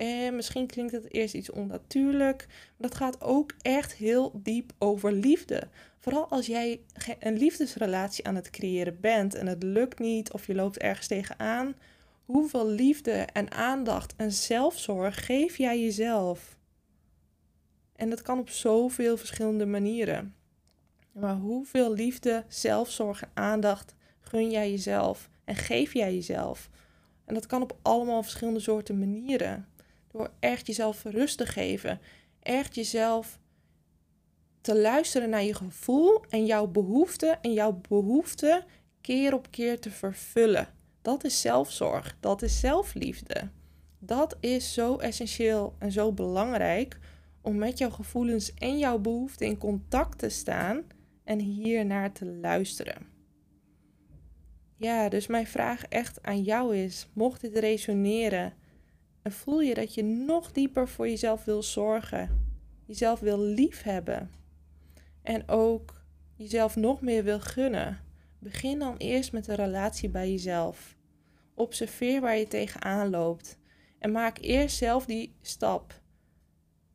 En 0.01 0.35
misschien 0.35 0.67
klinkt 0.67 0.91
het 0.91 1.13
eerst 1.13 1.33
iets 1.33 1.51
onnatuurlijk, 1.51 2.45
maar 2.47 2.89
dat 2.89 2.95
gaat 2.95 3.21
ook 3.21 3.53
echt 3.61 3.93
heel 3.93 4.31
diep 4.43 4.71
over 4.77 5.11
liefde. 5.11 5.67
Vooral 5.99 6.29
als 6.29 6.45
jij 6.45 6.81
een 7.19 7.37
liefdesrelatie 7.37 8.27
aan 8.27 8.35
het 8.35 8.49
creëren 8.49 8.99
bent 8.99 9.35
en 9.35 9.47
het 9.47 9.63
lukt 9.63 9.99
niet 9.99 10.31
of 10.31 10.47
je 10.47 10.55
loopt 10.55 10.77
ergens 10.77 11.07
tegenaan. 11.07 11.75
Hoeveel 12.25 12.67
liefde 12.67 13.11
en 13.11 13.51
aandacht 13.51 14.13
en 14.15 14.31
zelfzorg 14.31 15.25
geef 15.25 15.57
jij 15.57 15.81
jezelf? 15.81 16.57
En 17.95 18.09
dat 18.09 18.21
kan 18.21 18.39
op 18.39 18.49
zoveel 18.49 19.17
verschillende 19.17 19.65
manieren. 19.65 20.35
Maar 21.11 21.35
hoeveel 21.35 21.93
liefde, 21.93 22.43
zelfzorg 22.47 23.21
en 23.21 23.29
aandacht 23.33 23.95
gun 24.19 24.51
jij 24.51 24.71
jezelf 24.71 25.29
en 25.43 25.55
geef 25.55 25.93
jij 25.93 26.13
jezelf? 26.13 26.69
En 27.25 27.33
dat 27.33 27.45
kan 27.45 27.61
op 27.61 27.77
allemaal 27.81 28.23
verschillende 28.23 28.59
soorten 28.59 28.99
manieren. 28.99 29.67
Door 30.11 30.31
echt 30.39 30.67
jezelf 30.67 31.03
rust 31.03 31.37
te 31.37 31.45
geven. 31.45 31.99
Echt 32.39 32.75
jezelf 32.75 33.39
te 34.61 34.79
luisteren 34.79 35.29
naar 35.29 35.43
je 35.43 35.53
gevoel 35.53 36.23
en 36.29 36.45
jouw 36.45 36.67
behoeften 36.67 37.41
en 37.41 37.53
jouw 37.53 37.81
behoeften 37.89 38.65
keer 39.01 39.33
op 39.33 39.51
keer 39.51 39.79
te 39.79 39.91
vervullen. 39.91 40.67
Dat 41.01 41.23
is 41.23 41.41
zelfzorg, 41.41 42.17
dat 42.19 42.41
is 42.41 42.59
zelfliefde. 42.59 43.49
Dat 43.99 44.37
is 44.39 44.73
zo 44.73 44.97
essentieel 44.97 45.75
en 45.79 45.91
zo 45.91 46.11
belangrijk 46.11 46.99
om 47.41 47.57
met 47.57 47.77
jouw 47.77 47.89
gevoelens 47.89 48.53
en 48.53 48.77
jouw 48.77 48.99
behoeften 48.99 49.47
in 49.47 49.57
contact 49.57 50.17
te 50.17 50.29
staan 50.29 50.83
en 51.23 51.39
hier 51.39 51.85
naar 51.85 52.11
te 52.11 52.25
luisteren. 52.25 53.09
Ja, 54.77 55.09
dus 55.09 55.27
mijn 55.27 55.47
vraag 55.47 55.83
echt 55.83 56.23
aan 56.23 56.41
jou 56.41 56.75
is: 56.75 57.07
mocht 57.13 57.41
dit 57.41 57.57
resoneren 57.57 58.53
en 59.21 59.31
voel 59.31 59.61
je 59.61 59.73
dat 59.73 59.93
je 59.93 60.03
nog 60.03 60.51
dieper 60.51 60.87
voor 60.87 61.07
jezelf 61.07 61.45
wil 61.45 61.63
zorgen, 61.63 62.53
jezelf 62.85 63.19
wil 63.19 63.39
liefhebben 63.39 64.31
en 65.21 65.47
ook 65.47 66.01
jezelf 66.35 66.75
nog 66.75 67.01
meer 67.01 67.23
wil 67.23 67.39
gunnen, 67.39 67.99
begin 68.39 68.79
dan 68.79 68.97
eerst 68.97 69.31
met 69.31 69.47
een 69.47 69.55
relatie 69.55 70.09
bij 70.09 70.31
jezelf. 70.31 70.95
Observeer 71.53 72.21
waar 72.21 72.37
je 72.37 72.47
tegenaan 72.47 73.09
loopt 73.09 73.57
en 73.99 74.11
maak 74.11 74.37
eerst 74.37 74.77
zelf 74.77 75.05
die 75.05 75.35
stap. 75.41 76.01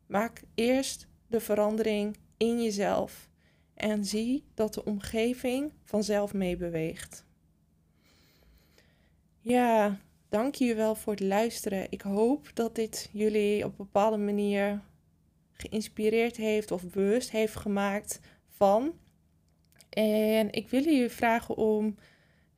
Maak 0.05 0.41
eerst 0.55 1.07
de 1.27 1.39
verandering 1.39 2.17
in 2.37 2.63
jezelf 2.63 3.29
en 3.73 4.05
zie 4.05 4.43
dat 4.53 4.73
de 4.73 4.85
omgeving 4.85 5.73
vanzelf 5.83 6.33
meebeweegt. 6.33 7.25
Ja, 9.39 9.99
dank 10.29 10.55
je 10.55 10.75
wel 10.75 10.95
voor 10.95 11.13
het 11.13 11.21
luisteren. 11.21 11.87
Ik 11.89 12.01
hoop 12.01 12.51
dat 12.53 12.75
dit 12.75 13.09
jullie 13.11 13.65
op 13.65 13.69
een 13.69 13.85
bepaalde 13.85 14.17
manier 14.17 14.81
geïnspireerd 15.53 16.37
heeft 16.37 16.71
of 16.71 16.83
bewust 16.83 17.31
heeft 17.31 17.55
gemaakt 17.55 18.19
van. 18.47 18.93
En 19.89 20.51
ik 20.51 20.69
wil 20.69 20.83
jullie 20.83 21.09
vragen 21.09 21.55
om 21.55 21.95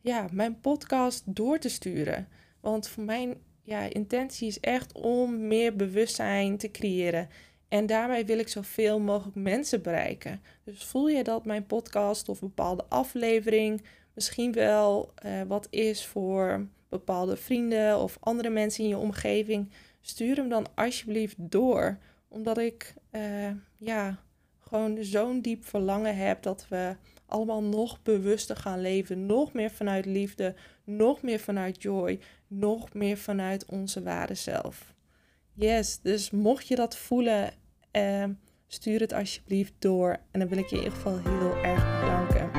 ja, 0.01 0.27
mijn 0.31 0.59
podcast 0.59 1.23
door 1.25 1.59
te 1.59 1.69
sturen. 1.69 2.27
Want 2.59 2.87
voor 2.87 3.03
mijn 3.03 3.37
ja, 3.63 3.81
intentie 3.81 4.47
is 4.47 4.59
echt 4.59 4.93
om 4.93 5.47
meer 5.47 5.75
bewustzijn 5.75 6.57
te 6.57 6.71
creëren. 6.71 7.29
En 7.67 7.85
daarmee 7.85 8.25
wil 8.25 8.39
ik 8.39 8.47
zoveel 8.47 8.99
mogelijk 8.99 9.35
mensen 9.35 9.81
bereiken. 9.81 10.41
Dus 10.63 10.83
voel 10.83 11.09
je 11.09 11.23
dat 11.23 11.45
mijn 11.45 11.65
podcast 11.65 12.29
of 12.29 12.39
bepaalde 12.39 12.85
aflevering 12.89 13.83
misschien 14.13 14.51
wel 14.51 15.13
uh, 15.25 15.41
wat 15.47 15.67
is 15.69 16.05
voor 16.05 16.67
bepaalde 16.89 17.35
vrienden 17.35 17.99
of 17.99 18.17
andere 18.19 18.49
mensen 18.49 18.83
in 18.83 18.89
je 18.89 18.97
omgeving, 18.97 19.71
stuur 20.01 20.35
hem 20.35 20.49
dan 20.49 20.65
alsjeblieft 20.75 21.35
door. 21.37 21.97
Omdat 22.27 22.57
ik 22.57 22.93
uh, 23.11 23.21
ja, 23.77 24.19
gewoon 24.59 24.97
zo'n 25.03 25.41
diep 25.41 25.65
verlangen 25.65 26.15
heb 26.15 26.43
dat 26.43 26.65
we 26.69 26.95
allemaal 27.25 27.63
nog 27.63 28.01
bewuster 28.03 28.55
gaan 28.55 28.81
leven. 28.81 29.25
Nog 29.25 29.53
meer 29.53 29.71
vanuit 29.71 30.05
liefde, 30.05 30.55
nog 30.83 31.21
meer 31.21 31.39
vanuit 31.39 31.81
joy, 31.81 32.19
nog 32.47 32.93
meer 32.93 33.17
vanuit 33.17 33.65
onze 33.65 34.03
ware 34.03 34.35
zelf. 34.35 34.93
Yes, 35.53 35.99
dus 36.01 36.31
mocht 36.31 36.67
je 36.67 36.75
dat 36.75 36.97
voelen, 36.97 37.51
uh, 37.91 38.23
stuur 38.67 38.99
het 38.99 39.13
alsjeblieft 39.13 39.73
door. 39.79 40.17
En 40.31 40.39
dan 40.39 40.49
wil 40.49 40.57
ik 40.57 40.67
je 40.67 40.75
in 40.75 40.83
ieder 40.83 40.97
geval 40.97 41.17
heel 41.17 41.55
erg 41.55 41.99
bedanken. 41.99 42.51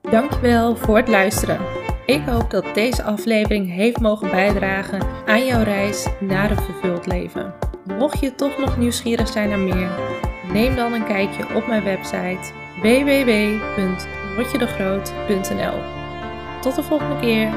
Dankjewel 0.00 0.76
voor 0.76 0.96
het 0.96 1.08
luisteren. 1.08 1.79
Ik 2.10 2.26
hoop 2.26 2.50
dat 2.50 2.74
deze 2.74 3.02
aflevering 3.02 3.70
heeft 3.70 4.00
mogen 4.00 4.30
bijdragen 4.30 5.00
aan 5.26 5.46
jouw 5.46 5.62
reis 5.62 6.06
naar 6.20 6.50
een 6.50 6.62
vervuld 6.62 7.06
leven. 7.06 7.54
Mocht 7.98 8.20
je 8.20 8.34
toch 8.34 8.58
nog 8.58 8.76
nieuwsgierig 8.76 9.28
zijn 9.28 9.48
naar 9.48 9.58
meer, 9.58 9.90
neem 10.52 10.76
dan 10.76 10.92
een 10.92 11.06
kijkje 11.06 11.54
op 11.54 11.66
mijn 11.66 11.84
website 11.84 12.52
www.rotjedegroot.nl. 12.82 15.78
Tot 16.60 16.74
de 16.74 16.82
volgende 16.82 17.20
keer. 17.20 17.48